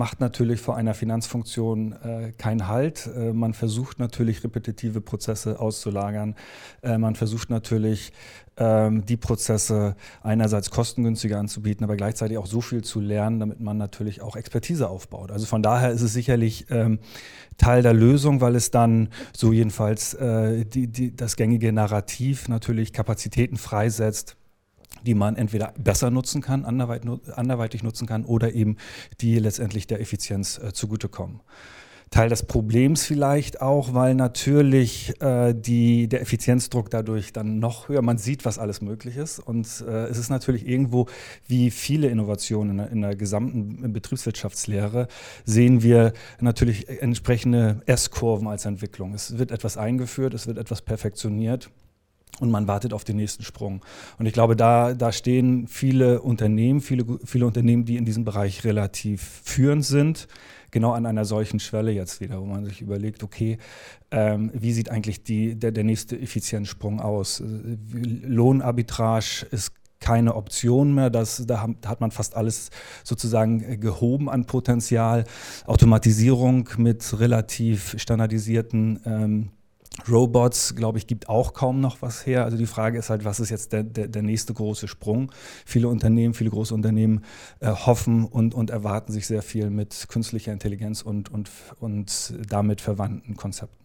macht 0.00 0.18
natürlich 0.18 0.62
vor 0.62 0.78
einer 0.78 0.94
Finanzfunktion 0.94 1.92
äh, 1.92 2.32
keinen 2.38 2.68
Halt. 2.68 3.06
Äh, 3.14 3.34
man 3.34 3.52
versucht 3.52 3.98
natürlich 3.98 4.42
repetitive 4.42 5.02
Prozesse 5.02 5.60
auszulagern. 5.60 6.36
Äh, 6.80 6.96
man 6.96 7.16
versucht 7.16 7.50
natürlich 7.50 8.10
ähm, 8.56 9.04
die 9.04 9.18
Prozesse 9.18 9.96
einerseits 10.22 10.70
kostengünstiger 10.70 11.38
anzubieten, 11.38 11.84
aber 11.84 11.96
gleichzeitig 11.96 12.38
auch 12.38 12.46
so 12.46 12.62
viel 12.62 12.82
zu 12.82 12.98
lernen, 12.98 13.40
damit 13.40 13.60
man 13.60 13.76
natürlich 13.76 14.22
auch 14.22 14.36
Expertise 14.36 14.88
aufbaut. 14.88 15.30
Also 15.30 15.44
von 15.44 15.62
daher 15.62 15.90
ist 15.90 16.00
es 16.00 16.14
sicherlich 16.14 16.64
ähm, 16.70 16.98
Teil 17.58 17.82
der 17.82 17.92
Lösung, 17.92 18.40
weil 18.40 18.56
es 18.56 18.70
dann 18.70 19.10
so 19.36 19.52
jedenfalls 19.52 20.14
äh, 20.14 20.64
die, 20.64 20.86
die, 20.86 21.14
das 21.14 21.36
gängige 21.36 21.74
Narrativ 21.74 22.48
natürlich 22.48 22.94
Kapazitäten 22.94 23.58
freisetzt 23.58 24.38
die 25.06 25.14
man 25.14 25.36
entweder 25.36 25.72
besser 25.78 26.10
nutzen 26.10 26.42
kann, 26.42 26.64
anderweitig 26.64 27.82
nutzen 27.82 28.06
kann 28.06 28.24
oder 28.24 28.52
eben 28.52 28.76
die 29.20 29.38
letztendlich 29.38 29.86
der 29.86 30.00
Effizienz 30.00 30.58
äh, 30.58 30.72
zugutekommen. 30.72 31.40
Teil 32.10 32.28
des 32.28 32.42
Problems 32.42 33.04
vielleicht 33.04 33.62
auch, 33.62 33.94
weil 33.94 34.16
natürlich 34.16 35.14
äh, 35.22 35.54
die, 35.54 36.08
der 36.08 36.20
Effizienzdruck 36.20 36.90
dadurch 36.90 37.32
dann 37.32 37.60
noch 37.60 37.88
höher, 37.88 38.02
man 38.02 38.18
sieht, 38.18 38.44
was 38.44 38.58
alles 38.58 38.80
möglich 38.80 39.16
ist. 39.16 39.38
Und 39.38 39.84
äh, 39.86 40.06
es 40.06 40.18
ist 40.18 40.28
natürlich 40.28 40.66
irgendwo, 40.66 41.06
wie 41.46 41.70
viele 41.70 42.08
Innovationen 42.08 42.70
in 42.70 42.76
der, 42.78 42.90
in 42.90 43.00
der 43.02 43.14
gesamten 43.14 43.92
Betriebswirtschaftslehre, 43.92 45.06
sehen 45.44 45.84
wir 45.84 46.12
natürlich 46.40 46.88
entsprechende 46.88 47.80
S-Kurven 47.86 48.48
als 48.48 48.64
Entwicklung. 48.64 49.14
Es 49.14 49.38
wird 49.38 49.52
etwas 49.52 49.76
eingeführt, 49.76 50.34
es 50.34 50.48
wird 50.48 50.58
etwas 50.58 50.82
perfektioniert 50.82 51.70
und 52.40 52.50
man 52.50 52.66
wartet 52.66 52.92
auf 52.92 53.04
den 53.04 53.16
nächsten 53.16 53.44
Sprung. 53.44 53.84
Und 54.18 54.26
ich 54.26 54.32
glaube, 54.32 54.56
da, 54.56 54.94
da 54.94 55.12
stehen 55.12 55.68
viele 55.68 56.22
Unternehmen, 56.22 56.80
viele, 56.80 57.04
viele 57.24 57.46
Unternehmen, 57.46 57.84
die 57.84 57.96
in 57.96 58.04
diesem 58.04 58.24
Bereich 58.24 58.64
relativ 58.64 59.42
führend 59.44 59.84
sind, 59.84 60.26
genau 60.70 60.92
an 60.92 61.06
einer 61.06 61.24
solchen 61.24 61.60
Schwelle 61.60 61.92
jetzt 61.92 62.20
wieder, 62.20 62.40
wo 62.40 62.46
man 62.46 62.64
sich 62.64 62.80
überlegt, 62.80 63.22
okay, 63.22 63.58
ähm, 64.10 64.50
wie 64.54 64.72
sieht 64.72 64.90
eigentlich 64.90 65.22
die, 65.22 65.54
der, 65.54 65.72
der 65.72 65.84
nächste 65.84 66.18
Effizienzsprung 66.18 67.00
aus? 67.00 67.42
Lohnarbitrage 67.44 69.46
ist 69.50 69.72
keine 70.00 70.34
Option 70.34 70.94
mehr. 70.94 71.10
Das, 71.10 71.44
da 71.46 71.68
hat 71.86 72.00
man 72.00 72.10
fast 72.10 72.34
alles 72.34 72.70
sozusagen 73.04 73.80
gehoben 73.80 74.30
an 74.30 74.46
Potenzial. 74.46 75.24
Automatisierung 75.66 76.70
mit 76.78 77.20
relativ 77.20 77.94
standardisierten 77.98 79.00
ähm, 79.04 79.48
Robots, 80.08 80.74
glaube 80.74 80.98
ich, 80.98 81.06
gibt 81.06 81.28
auch 81.28 81.52
kaum 81.52 81.80
noch 81.80 82.02
was 82.02 82.26
her. 82.26 82.44
Also 82.44 82.56
die 82.56 82.66
Frage 82.66 82.98
ist 82.98 83.10
halt, 83.10 83.24
was 83.24 83.40
ist 83.40 83.50
jetzt 83.50 83.72
der, 83.72 83.82
der, 83.82 84.08
der 84.08 84.22
nächste 84.22 84.54
große 84.54 84.88
Sprung? 84.88 85.32
Viele 85.64 85.88
Unternehmen, 85.88 86.34
viele 86.34 86.50
große 86.50 86.74
Unternehmen 86.74 87.24
äh, 87.60 87.70
hoffen 87.70 88.24
und, 88.24 88.54
und 88.54 88.70
erwarten 88.70 89.12
sich 89.12 89.26
sehr 89.26 89.42
viel 89.42 89.70
mit 89.70 90.06
künstlicher 90.08 90.52
Intelligenz 90.52 91.02
und, 91.02 91.30
und, 91.30 91.50
und 91.80 92.34
damit 92.48 92.80
verwandten 92.80 93.36
Konzepten. 93.36 93.79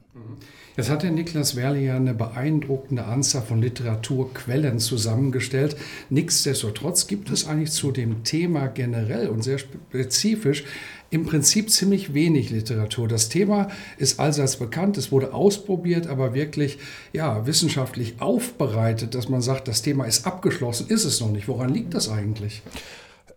Jetzt 0.77 0.89
hat 0.89 1.03
der 1.03 1.11
Niklas 1.11 1.55
Werle 1.55 1.79
ja 1.79 1.95
eine 1.95 2.13
beeindruckende 2.13 3.05
Anzahl 3.05 3.41
von 3.41 3.61
Literaturquellen 3.61 4.79
zusammengestellt. 4.79 5.77
Nichtsdestotrotz 6.09 7.07
gibt 7.07 7.29
es 7.29 7.47
eigentlich 7.47 7.71
zu 7.71 7.91
dem 7.91 8.23
Thema 8.23 8.67
generell 8.67 9.29
und 9.29 9.43
sehr 9.43 9.57
spezifisch 9.57 10.65
im 11.11 11.25
Prinzip 11.25 11.69
ziemlich 11.69 12.13
wenig 12.13 12.49
Literatur. 12.49 13.07
Das 13.07 13.29
Thema 13.29 13.69
ist 13.97 14.19
allseits 14.19 14.57
bekannt, 14.57 14.97
es 14.97 15.11
wurde 15.11 15.33
ausprobiert, 15.33 16.07
aber 16.07 16.33
wirklich 16.33 16.77
ja, 17.13 17.45
wissenschaftlich 17.45 18.19
aufbereitet, 18.19 19.15
dass 19.15 19.29
man 19.29 19.41
sagt, 19.41 19.69
das 19.69 19.81
Thema 19.81 20.05
ist 20.05 20.27
abgeschlossen, 20.27 20.87
ist 20.89 21.05
es 21.05 21.21
noch 21.21 21.31
nicht. 21.31 21.47
Woran 21.47 21.73
liegt 21.73 21.93
das 21.93 22.09
eigentlich? 22.09 22.63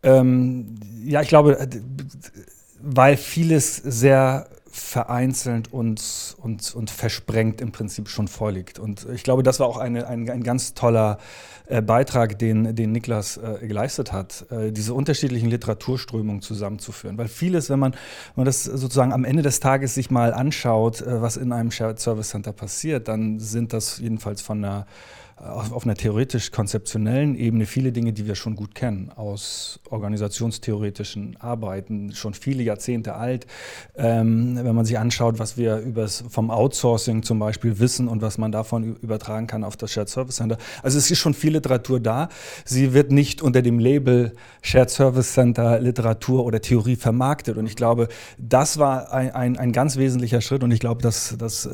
Ähm, 0.02 0.76
ja, 1.04 1.22
ich 1.22 1.28
glaube, 1.28 1.68
weil 2.82 3.16
vieles 3.16 3.76
sehr 3.76 4.48
vereinzelt 4.78 5.72
und, 5.72 6.36
und, 6.40 6.74
und 6.74 6.90
versprengt 6.90 7.60
im 7.60 7.72
Prinzip 7.72 8.08
schon 8.08 8.28
vorliegt. 8.28 8.78
Und 8.78 9.06
ich 9.12 9.22
glaube, 9.22 9.42
das 9.42 9.60
war 9.60 9.66
auch 9.66 9.76
eine, 9.76 10.06
ein, 10.06 10.28
ein 10.30 10.42
ganz 10.42 10.74
toller 10.74 11.18
äh, 11.66 11.82
Beitrag, 11.82 12.38
den, 12.38 12.74
den 12.74 12.92
Niklas 12.92 13.36
äh, 13.36 13.66
geleistet 13.66 14.12
hat, 14.12 14.46
äh, 14.50 14.72
diese 14.72 14.94
unterschiedlichen 14.94 15.50
Literaturströmungen 15.50 16.42
zusammenzuführen. 16.42 17.18
Weil 17.18 17.28
vieles, 17.28 17.70
wenn 17.70 17.78
man, 17.78 17.92
wenn 17.92 18.36
man 18.36 18.46
das 18.46 18.64
sozusagen 18.64 19.12
am 19.12 19.24
Ende 19.24 19.42
des 19.42 19.60
Tages 19.60 19.94
sich 19.94 20.10
mal 20.10 20.32
anschaut, 20.32 21.02
äh, 21.02 21.20
was 21.20 21.36
in 21.36 21.52
einem 21.52 21.70
Shared 21.70 22.00
Service 22.00 22.30
Center 22.30 22.52
passiert, 22.52 23.08
dann 23.08 23.38
sind 23.38 23.72
das 23.72 23.98
jedenfalls 23.98 24.40
von 24.40 24.62
der 24.62 24.86
auf, 25.40 25.84
einer 25.84 25.94
theoretisch-konzeptionellen 25.94 27.36
Ebene 27.36 27.66
viele 27.66 27.92
Dinge, 27.92 28.12
die 28.12 28.26
wir 28.26 28.34
schon 28.34 28.56
gut 28.56 28.74
kennen, 28.74 29.10
aus 29.14 29.80
organisationstheoretischen 29.90 31.36
Arbeiten, 31.40 32.12
schon 32.14 32.34
viele 32.34 32.62
Jahrzehnte 32.62 33.14
alt. 33.14 33.46
Ähm, 33.96 34.58
wenn 34.60 34.74
man 34.74 34.84
sich 34.84 34.98
anschaut, 34.98 35.38
was 35.38 35.56
wir 35.56 35.78
übers, 35.78 36.24
vom 36.28 36.50
Outsourcing 36.50 37.22
zum 37.22 37.38
Beispiel 37.38 37.78
wissen 37.78 38.08
und 38.08 38.22
was 38.22 38.38
man 38.38 38.52
davon 38.52 38.96
übertragen 38.96 39.46
kann 39.46 39.64
auf 39.64 39.76
das 39.76 39.92
Shared 39.92 40.08
Service 40.08 40.36
Center. 40.36 40.58
Also 40.82 40.98
es 40.98 41.10
ist 41.10 41.18
schon 41.18 41.34
viel 41.34 41.52
Literatur 41.52 42.00
da. 42.00 42.28
Sie 42.64 42.92
wird 42.92 43.12
nicht 43.12 43.40
unter 43.40 43.62
dem 43.62 43.78
Label 43.78 44.32
Shared 44.62 44.90
Service 44.90 45.32
Center 45.32 45.78
Literatur 45.78 46.44
oder 46.44 46.60
Theorie 46.60 46.96
vermarktet. 46.96 47.56
Und 47.56 47.66
ich 47.66 47.76
glaube, 47.76 48.08
das 48.38 48.78
war 48.78 49.12
ein, 49.12 49.30
ein, 49.30 49.56
ein 49.56 49.72
ganz 49.72 49.96
wesentlicher 49.96 50.40
Schritt 50.40 50.62
und 50.62 50.72
ich 50.72 50.80
glaube, 50.80 51.02
das, 51.02 51.36
das 51.38 51.66
äh, 51.66 51.70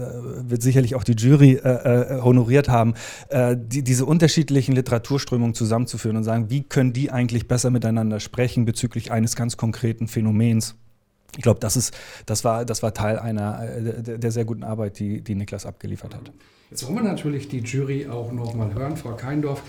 wird 0.49 0.63
sicherlich 0.63 0.95
auch 0.95 1.05
die 1.05 1.13
Jury 1.13 1.53
äh, 1.53 1.69
äh, 1.69 2.21
honoriert 2.21 2.69
haben. 2.69 2.95
Äh, 3.29 3.54
die, 3.57 3.83
diese 3.83 4.05
unterschiedlichen 4.07 4.75
Literaturströmungen 4.75 5.55
zusammenzuführen 5.55 6.17
und 6.17 6.25
sagen, 6.25 6.51
wie 6.51 6.63
können 6.63 6.93
die 6.93 7.11
eigentlich 7.11 7.49
besser 7.49 7.71
miteinander 7.71 8.21
sprechen 8.21 8.65
bezüglich 8.65 9.13
eines 9.13 9.37
ganz 9.37 9.57
konkreten 9.57 10.09
Phänomens. 10.09 10.77
Ich 11.37 11.43
glaube, 11.43 11.61
das, 11.61 11.91
das, 12.27 12.45
war, 12.45 12.65
das 12.65 12.83
war 12.83 12.95
Teil 12.95 13.19
einer 13.19 13.63
äh, 13.63 14.03
der, 14.03 14.19
der 14.19 14.31
sehr 14.31 14.45
guten 14.45 14.63
Arbeit, 14.63 14.99
die, 14.99 15.21
die 15.21 15.35
Niklas 15.35 15.67
abgeliefert 15.67 16.15
hat. 16.15 16.33
Jetzt 16.71 16.87
wollen 16.87 16.97
wir 16.97 17.03
natürlich 17.03 17.49
die 17.49 17.59
Jury 17.59 18.07
auch 18.07 18.33
noch 18.33 18.55
mal 18.55 18.73
hören, 18.75 18.97
Frau 18.97 19.15
Keindorf. 19.15 19.63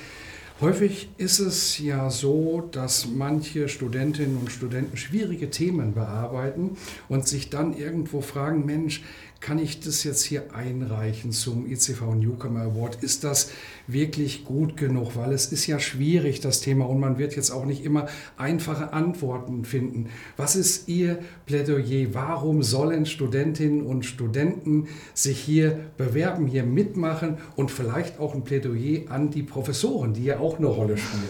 Häufig 0.61 1.09
ist 1.17 1.39
es 1.39 1.79
ja 1.79 2.09
so, 2.09 2.61
dass 2.71 3.07
manche 3.07 3.67
Studentinnen 3.67 4.37
und 4.37 4.49
Studenten 4.49 4.95
schwierige 4.95 5.49
Themen 5.49 5.93
bearbeiten 5.93 6.77
und 7.09 7.27
sich 7.27 7.49
dann 7.49 7.75
irgendwo 7.75 8.21
fragen, 8.21 8.65
Mensch, 8.65 9.03
kann 9.45 9.59
ich 9.59 9.79
das 9.79 10.03
jetzt 10.03 10.23
hier 10.23 10.55
einreichen 10.55 11.31
zum 11.31 11.67
ICV 11.67 12.15
Newcomer 12.15 12.61
Award? 12.61 13.03
Ist 13.03 13.23
das 13.23 13.51
wirklich 13.85 14.43
gut 14.43 14.75
genug? 14.75 15.15
Weil 15.15 15.33
es 15.33 15.51
ist 15.51 15.67
ja 15.67 15.77
schwierig, 15.77 16.39
das 16.39 16.61
Thema, 16.61 16.85
und 16.85 16.99
man 16.99 17.19
wird 17.19 17.35
jetzt 17.35 17.51
auch 17.51 17.65
nicht 17.65 17.85
immer 17.85 18.07
einfache 18.37 18.91
Antworten 18.91 19.63
finden. 19.63 20.09
Was 20.35 20.55
ist 20.55 20.87
Ihr 20.87 21.19
Plädoyer? 21.45 22.07
Warum 22.15 22.63
sollen 22.63 23.05
Studentinnen 23.05 23.85
und 23.85 24.03
Studenten 24.03 24.87
sich 25.13 25.41
hier 25.41 25.79
bewerben, 25.95 26.47
hier 26.47 26.63
mitmachen 26.63 27.37
und 27.55 27.69
vielleicht 27.69 28.19
auch 28.19 28.33
ein 28.33 28.43
Plädoyer 28.43 29.11
an 29.11 29.29
die 29.29 29.43
Professoren, 29.43 30.15
die 30.15 30.23
ja 30.23 30.39
auch 30.39 30.57
eine 30.57 30.67
Rolle 30.67 30.97
spielen? 30.97 31.29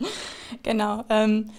Genau. 0.62 1.04
Ähm 1.10 1.50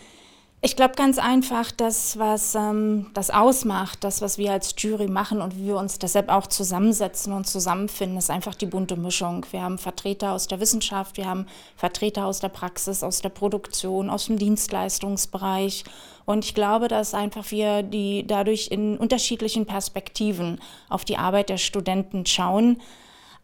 ich 0.62 0.76
glaube 0.76 0.96
ganz 0.96 1.20
einfach, 1.20 1.72
das, 1.72 2.18
was 2.18 2.56
ähm, 2.56 3.12
das 3.14 3.30
ausmacht, 3.30 4.04
das, 4.04 4.22
was 4.22 4.40
wir 4.40 4.52
als 4.52 4.74
Jury 4.76 5.08
machen 5.08 5.40
und 5.40 5.56
wie 5.56 5.68
wir 5.68 5.78
uns 5.78 6.00
deshalb 6.00 6.30
auch 6.30 6.48
zusammensetzen 6.48 7.32
und 7.32 7.46
zusammenfinden, 7.46 8.18
ist 8.18 8.32
einfach 8.32 8.56
die 8.56 8.66
bunte 8.66 8.96
Mischung. 8.96 9.46
Wir 9.52 9.62
haben 9.62 9.78
Vertreter 9.78 10.32
aus 10.32 10.48
der 10.48 10.60
Wissenschaft, 10.60 11.18
wir 11.18 11.28
haben 11.28 11.46
Vertreter 11.76 12.26
aus 12.26 12.40
der 12.40 12.50
Praxis, 12.50 13.04
aus 13.04 13.22
der 13.22 13.30
Produktion, 13.30 14.10
aus 14.10 14.26
dem 14.26 14.40
Dienstleistungsbereich. 14.40 15.84
Und 16.26 16.44
ich 16.44 16.56
glaube, 16.56 16.88
dass 16.88 17.14
einfach 17.14 17.52
wir 17.52 17.84
die 17.84 18.26
dadurch 18.26 18.70
in 18.72 18.98
unterschiedlichen 18.98 19.68
Perspektiven 19.68 20.60
auf 20.90 21.06
die 21.06 21.18
Arbeit 21.18 21.50
der 21.50 21.58
Studenten 21.58 22.26
schauen 22.26 22.82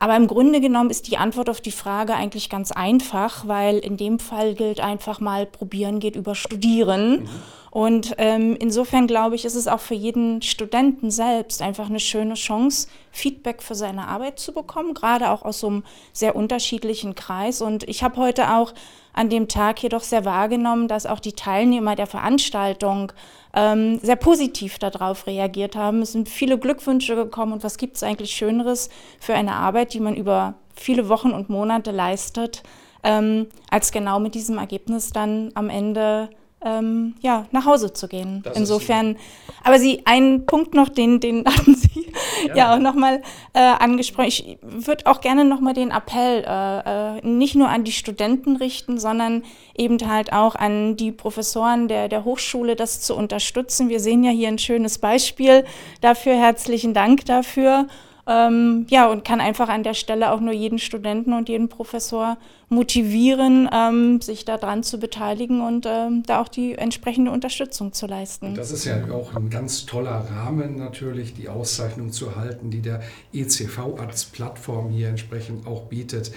aber 0.03 0.17
im 0.17 0.27
Grunde 0.27 0.60
genommen 0.60 0.89
ist 0.89 1.07
die 1.07 1.15
Antwort 1.15 1.50
auf 1.50 1.62
die 1.62 1.72
Frage 1.72 2.13
eigentlich 2.13 2.50
ganz 2.50 2.74
einfach, 2.74 3.48
weil 3.48 3.77
in 3.77 3.95
dem 3.95 4.19
Fall 4.19 4.53
gilt 4.53 4.81
einfach 4.81 5.22
mal, 5.22 5.45
probieren 5.45 6.01
geht 6.01 6.17
über 6.17 6.36
studieren. 6.36 7.22
Mhm. 7.22 7.29
Und 7.74 8.13
ähm, 8.20 8.56
insofern 8.60 9.08
glaube 9.08 9.34
ich, 9.34 9.46
ist 9.46 9.56
es 9.56 9.68
auch 9.68 9.80
für 9.80 9.96
jeden 9.96 10.44
Studenten 10.44 11.10
selbst 11.10 11.60
einfach 11.60 11.89
eine 11.89 12.00
schöne 12.00 12.36
Chance, 12.36 12.88
Feedback 13.10 13.63
für 13.63 13.74
seine 13.74 14.08
Arbeit 14.08 14.38
zu 14.38 14.53
bekommen, 14.53 14.94
gerade 14.94 15.32
auch 15.32 15.42
aus 15.42 15.62
so 15.62 15.70
einem 15.70 15.84
sehr 16.12 16.36
unterschiedlichen 16.36 17.15
Kreis. 17.15 17.63
Und 17.63 17.89
ich 17.89 18.03
habe 18.03 18.18
heute 18.18 18.53
auch 18.53 18.75
an 19.12 19.32
dem 19.32 19.48
Tag 19.48 19.82
jedoch 19.82 20.03
sehr 20.03 20.24
wahrgenommen, 20.24 20.88
dass 20.88 21.08
auch 21.08 21.20
die 21.20 21.34
Teilnehmer 21.34 21.96
der 21.96 22.06
Veranstaltung 22.06 23.12
ähm, 23.56 23.98
sehr 24.03 24.18
positiv 24.18 24.77
darauf 24.77 25.25
reagiert 25.25 25.75
haben. 25.75 26.03
Es 26.03 26.12
sind 26.12 26.30
viele 26.30 26.60
Glückwünsche 26.60 27.15
gekommen 27.15 27.53
und 27.53 27.63
was 27.63 27.80
gibt 27.80 27.96
es 27.96 28.03
eigentlich 28.03 28.36
Schöneres 28.36 28.89
für 29.20 29.34
eine 29.34 29.53
Arbeit, 29.53 29.96
die 29.96 30.00
man 30.00 30.15
über 30.15 30.53
viele 30.75 31.10
Wochen 31.10 31.32
und 31.32 31.50
Monate 31.50 31.89
leistet, 31.89 32.62
ähm, 33.01 33.48
als 33.72 33.92
genau 33.92 34.20
mit 34.20 34.36
diesem 34.36 34.60
Ergebnis 34.60 35.12
dann 35.12 35.50
am 35.56 35.72
Ende 35.72 36.30
ähm, 36.63 37.15
ja, 37.22 37.46
nach 37.51 37.65
Hause 37.65 37.93
zu 37.93 38.08
gehen. 38.08 38.41
Das 38.43 38.58
Insofern, 38.58 39.17
aber 39.63 39.79
Sie, 39.79 40.01
einen 40.05 40.46
Punkt 40.46 40.74
noch, 40.74 40.89
den, 40.89 41.20
den 41.20 41.46
hatten 41.46 41.75
Sie 41.75 42.12
ja, 42.48 42.55
ja 42.55 42.75
auch 42.75 42.79
nochmal 42.79 43.22
äh, 43.53 43.60
angesprochen. 43.60 44.27
Ich 44.27 44.58
würde 44.62 45.05
auch 45.08 45.22
gerne 45.22 45.46
nochmal 45.46 45.74
den 45.74 45.91
Appell 45.91 46.43
äh, 46.48 47.17
äh, 47.17 47.22
nicht 47.25 47.55
nur 47.55 47.70
an 47.70 47.84
die 47.84 47.91
Studenten 47.91 48.55
richten, 48.55 48.98
sondern 48.98 49.43
eben 49.75 49.98
halt 50.08 50.34
auch 50.34 50.55
an 50.55 50.96
die 50.96 51.12
Professoren 51.12 51.88
der, 51.88 52.10
der 52.10 52.25
Hochschule, 52.25 52.75
das 52.75 53.01
zu 53.01 53.15
unterstützen. 53.15 53.89
Wir 53.89 54.00
sehen 54.00 54.24
ja 54.24 54.32
hier 54.32 54.48
ein 54.48 54.60
schönes 54.60 54.98
Beispiel 54.98 55.65
dafür. 56.01 56.36
Herzlichen 56.36 56.93
Dank 56.93 57.25
dafür. 57.25 57.88
Ähm, 58.25 58.86
ja, 58.89 59.08
und 59.08 59.25
kann 59.25 59.42
einfach 59.42 59.68
an 59.68 59.84
der 59.84 59.94
Stelle 59.94 60.32
auch 60.32 60.39
nur 60.39 60.53
jeden 60.53 60.80
Studenten 60.80 61.34
und 61.34 61.50
jeden 61.50 61.68
Professor 61.68 62.38
motivieren, 62.70 63.70
ähm, 63.72 64.22
sich 64.22 64.46
daran 64.46 64.84
zu 64.84 64.98
beteiligen 64.98 65.62
und 65.62 65.86
ähm, 65.86 66.24
da 66.25 66.42
auch 66.42 66.48
die 66.48 66.74
entsprechende 66.74 67.32
Unterstützung 67.32 67.92
zu 67.92 68.08
leisten. 68.08 68.48
Und 68.48 68.58
das 68.58 68.72
ist 68.72 68.86
ja 68.86 68.96
auch 69.12 69.36
ein 69.36 69.50
ganz 69.50 69.86
toller 69.86 70.25
Rahmen 70.32 70.77
natürlich, 70.77 71.34
die 71.34 71.50
Auszeichnung 71.50 72.12
zu 72.12 72.27
erhalten, 72.27 72.72
die 72.72 72.82
der 72.82 73.01
ECV 73.34 74.00
als 74.00 74.25
Plattform 74.25 74.89
hier 74.89 75.10
entsprechend 75.10 75.68
auch 75.68 75.84
bietet. 75.84 76.32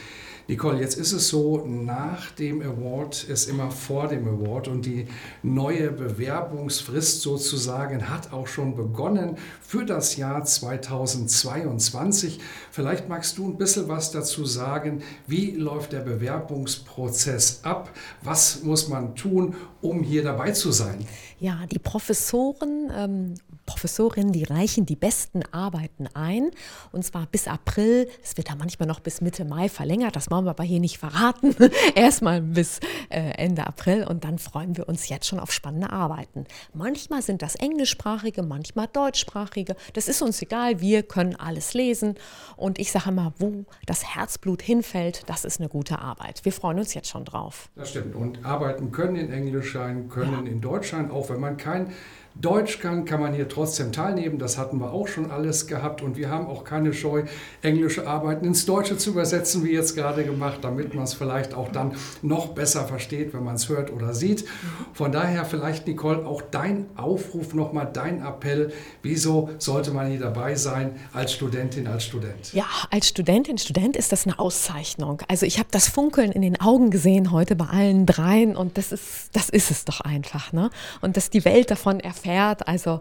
Nicole, 0.49 0.79
jetzt 0.79 0.97
ist 0.97 1.11
es 1.11 1.29
so, 1.29 1.67
nach 1.67 2.31
dem 2.31 2.63
Award 2.63 3.25
ist 3.25 3.49
immer 3.49 3.73
vor 3.73 4.07
dem 4.07 4.29
Award 4.29 4.69
und 4.69 4.87
die 4.87 5.09
neue 5.43 5.91
Bewerbungsfrist 5.91 7.21
sozusagen 7.21 8.09
hat 8.09 8.33
auch 8.33 8.47
schon 8.47 8.77
begonnen 8.77 9.39
für 9.61 9.85
das 9.85 10.17
Jahr 10.17 10.45
2022. 10.45 12.39
Vielleicht 12.71 13.09
magst 13.09 13.39
du 13.39 13.49
ein 13.49 13.57
bisschen 13.57 13.89
was 13.89 14.13
dazu 14.13 14.45
sagen. 14.45 15.03
Wie 15.27 15.51
läuft 15.51 15.93
der 15.93 16.01
Bewerbungsprozess 16.01 17.65
ab? 17.65 17.91
Was 18.23 18.63
muss 18.63 18.87
man 18.87 19.17
tun, 19.17 19.57
um 19.81 20.05
hier 20.05 20.23
dabei 20.23 20.53
zu 20.53 20.71
sein? 20.71 21.05
Ja, 21.41 21.67
die 21.67 21.81
Professoren 21.81 22.93
ähm, 22.95 23.35
Professorinnen, 23.67 24.33
die 24.33 24.45
reichen 24.45 24.87
die 24.87 24.97
besten 24.97 25.43
Arbeiten 25.53 26.09
ein. 26.15 26.51
Und 26.93 27.05
zwar 27.05 27.27
bis 27.27 27.49
April. 27.49 28.09
Es 28.23 28.37
wird 28.37 28.49
da 28.49 28.55
manchmal 28.55 28.87
noch 28.87 29.01
bis 29.01 29.21
Mitte 29.21 29.45
Mai 29.45 29.69
verlängert. 29.69 30.17
Das 30.17 30.31
wollen 30.31 30.45
wir 30.45 30.51
aber 30.51 30.65
hier 30.65 30.81
nicht 30.81 30.99
verraten. 30.99 31.55
Erstmal 31.95 32.41
bis 32.41 32.81
äh, 33.11 33.33
Ende 33.37 33.67
April. 33.67 34.05
Und 34.05 34.25
dann 34.25 34.39
freuen 34.39 34.77
wir 34.77 34.89
uns 34.89 35.09
jetzt 35.09 35.27
schon 35.27 35.41
auf 35.41 35.53
spannende 35.53 35.91
Arbeiten. 35.91 36.47
Manchmal 36.73 37.23
sind 37.23 37.43
das 37.43 37.57
englischsprachige, 37.57 38.43
manchmal 38.43 38.89
deutschsprachige. 38.93 39.77
Das 39.93 40.09
ist 40.09 40.23
uns 40.23 40.41
egal. 40.41 40.81
Wir 40.81 41.03
können 41.03 41.37
alles 41.37 41.75
lesen. 41.75 42.15
Und 42.57 42.79
ich 42.79 42.93
sage 42.93 43.13
mal, 43.13 43.35
wo 43.39 43.65
das 43.87 44.15
Herzblut 44.15 44.63
hinfällt, 44.63 45.25
das 45.27 45.45
ist 45.45 45.61
eine 45.61 45.69
gute 45.69 45.99
Arbeit. 45.99 46.45
Wir 46.45 46.53
freuen 46.53 46.79
uns 46.79 46.95
jetzt 46.95 47.09
schon 47.09 47.25
drauf. 47.25 47.69
Das 47.75 47.91
stimmt. 47.91 48.15
Und 48.15 48.45
arbeiten 48.45 48.93
können 48.93 49.17
in 49.17 49.33
Englisch 49.33 49.73
sein, 49.73 50.09
können 50.09 50.47
ja. 50.47 50.51
in 50.51 50.61
Deutsch 50.61 50.91
sein, 50.91 51.11
auch 51.11 51.29
wenn 51.31 51.41
man 51.41 51.57
kein 51.57 51.93
Deutsch 52.41 52.81
kann, 52.81 53.07
kann 53.07 53.21
man 53.21 53.33
hier 53.33 53.49
trotzdem 53.49 53.93
teilnehmen. 53.93 54.39
Das 54.39 54.59
hatten 54.59 54.79
wir 54.79 54.93
auch 54.93 55.09
schon 55.09 55.31
alles 55.31 55.67
gehabt. 55.67 56.03
Und 56.03 56.17
wir 56.17 56.29
haben 56.29 56.47
auch 56.47 56.65
keine 56.65 56.93
Scheu, 56.93 57.25
englische 57.63 58.07
Arbeiten 58.07 58.45
ins 58.45 58.67
Deutsche 58.67 58.99
zu 58.99 59.11
übersetzen, 59.11 59.65
wie 59.65 59.73
jetzt 59.73 59.95
gerade 59.95 60.23
gemacht, 60.23 60.59
damit 60.61 60.95
man 60.95 61.05
es 61.05 61.15
vielleicht 61.15 61.55
auch 61.55 61.73
dann 61.73 61.95
noch 62.21 62.49
besser 62.49 62.85
versteht, 62.85 63.33
wenn 63.33 63.43
man 63.43 63.55
es 63.55 63.71
hört 63.71 63.91
oder 63.91 64.13
sieht. 64.13 64.45
Von 64.93 65.13
daher 65.13 65.47
vielleicht, 65.47 65.87
Nicole, 65.87 66.27
auch 66.27 66.43
dein 66.43 66.87
Aufruf 66.97 67.55
nochmal, 67.55 67.89
dein 67.91 68.23
Appell. 68.23 68.71
Wieso 69.03 69.49
sollte 69.57 69.93
man 69.93 70.09
hier 70.09 70.21
dabei 70.21 70.57
sein 70.57 70.97
als 71.15 71.33
Studentin, 71.33 71.87
als 71.87 72.05
Student? 72.05 72.53
Ja, 72.53 72.67
als 72.91 73.09
Studentin, 73.09 73.57
Student 73.57 73.97
ist 73.97 74.13
das 74.13 74.27
eine 74.27 74.39
Auszeichnung. 74.39 75.23
Also 75.29 75.47
ich 75.47 75.59
habe 75.59 75.69
das 75.71 75.89
Funkeln 75.89 76.33
in 76.33 76.43
den 76.43 76.61
Augen 76.61 76.91
gesehen 76.91 77.33
heute 77.33 77.57
bei 77.57 77.67
allen 77.67 78.05
dreien 78.05 78.57
und 78.57 78.77
das 78.77 78.93
ist, 78.93 79.31
das 79.33 79.49
ist 79.49 79.71
es 79.71 79.87
doch 79.87 80.03
einfach. 80.03 80.53
Ne? 80.53 80.69
Und 81.01 81.17
dass 81.17 81.31
die 81.31 81.47
Welt 81.47 81.71
davon 81.71 81.99
erfährt, 82.01 82.26
erfährt. 82.27 82.69
Also 82.69 83.01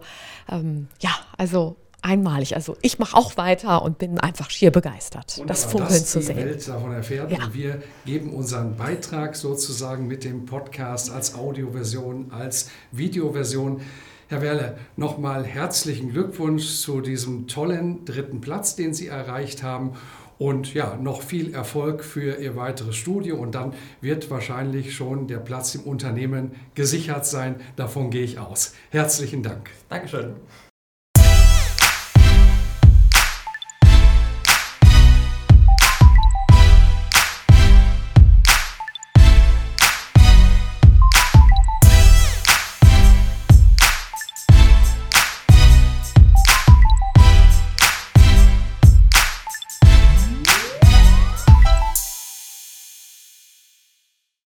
ähm, 0.50 0.88
ja, 1.00 1.12
also 1.38 1.78
einmalig. 2.02 2.56
Also 2.56 2.78
ich 2.82 3.00
mache 3.00 3.18
auch 3.18 3.36
weiter 3.38 3.82
und 3.82 3.98
bin 3.98 4.20
einfach 4.20 4.50
schier 4.50 4.72
begeistert, 4.72 5.38
Wunderbar, 5.38 5.48
das 5.48 5.66
Funkeln 5.66 6.06
zu 6.06 6.22
sehen. 6.22 6.38
Welt 6.38 6.68
davon 6.68 6.92
erfährt 6.92 7.32
ja. 7.32 7.46
und 7.46 7.54
wir 7.54 7.82
geben 8.06 8.34
unseren 8.34 8.76
Beitrag 8.76 9.36
sozusagen 9.36 10.08
mit 10.08 10.24
dem 10.24 10.46
Podcast 10.46 11.12
als 11.12 11.36
Audioversion, 11.36 12.32
als 12.32 12.70
Videoversion. 12.92 13.82
Herr 14.28 14.42
Werle, 14.42 14.78
nochmal 14.96 15.46
herzlichen 15.46 16.12
Glückwunsch 16.12 16.78
zu 16.78 17.02
diesem 17.02 17.48
tollen 17.48 18.06
dritten 18.06 18.42
Platz, 18.42 18.76
den 18.76 18.94
Sie 18.94 19.08
erreicht 19.08 19.62
haben. 19.62 19.94
Und 20.38 20.74
ja, 20.74 20.98
noch 20.98 21.22
viel 21.22 21.54
Erfolg 21.54 22.04
für 22.04 22.38
Ihr 22.40 22.56
weiteres 22.56 22.96
Studium 22.96 23.40
und 23.40 23.56
dann 23.56 23.74
wird 24.02 24.30
wahrscheinlich 24.30 24.94
schon 24.94 25.28
der 25.28 25.38
Platz 25.38 25.76
im 25.76 25.82
Unternehmen 25.82 26.52
gesichert 26.74 27.26
sein. 27.26 27.56
Davon 27.76 28.10
gehe 28.10 28.24
ich 28.24 28.40
aus. 28.40 28.74
Herzlichen 28.90 29.44
Dank. 29.44 29.70
Dankeschön. 29.90 30.36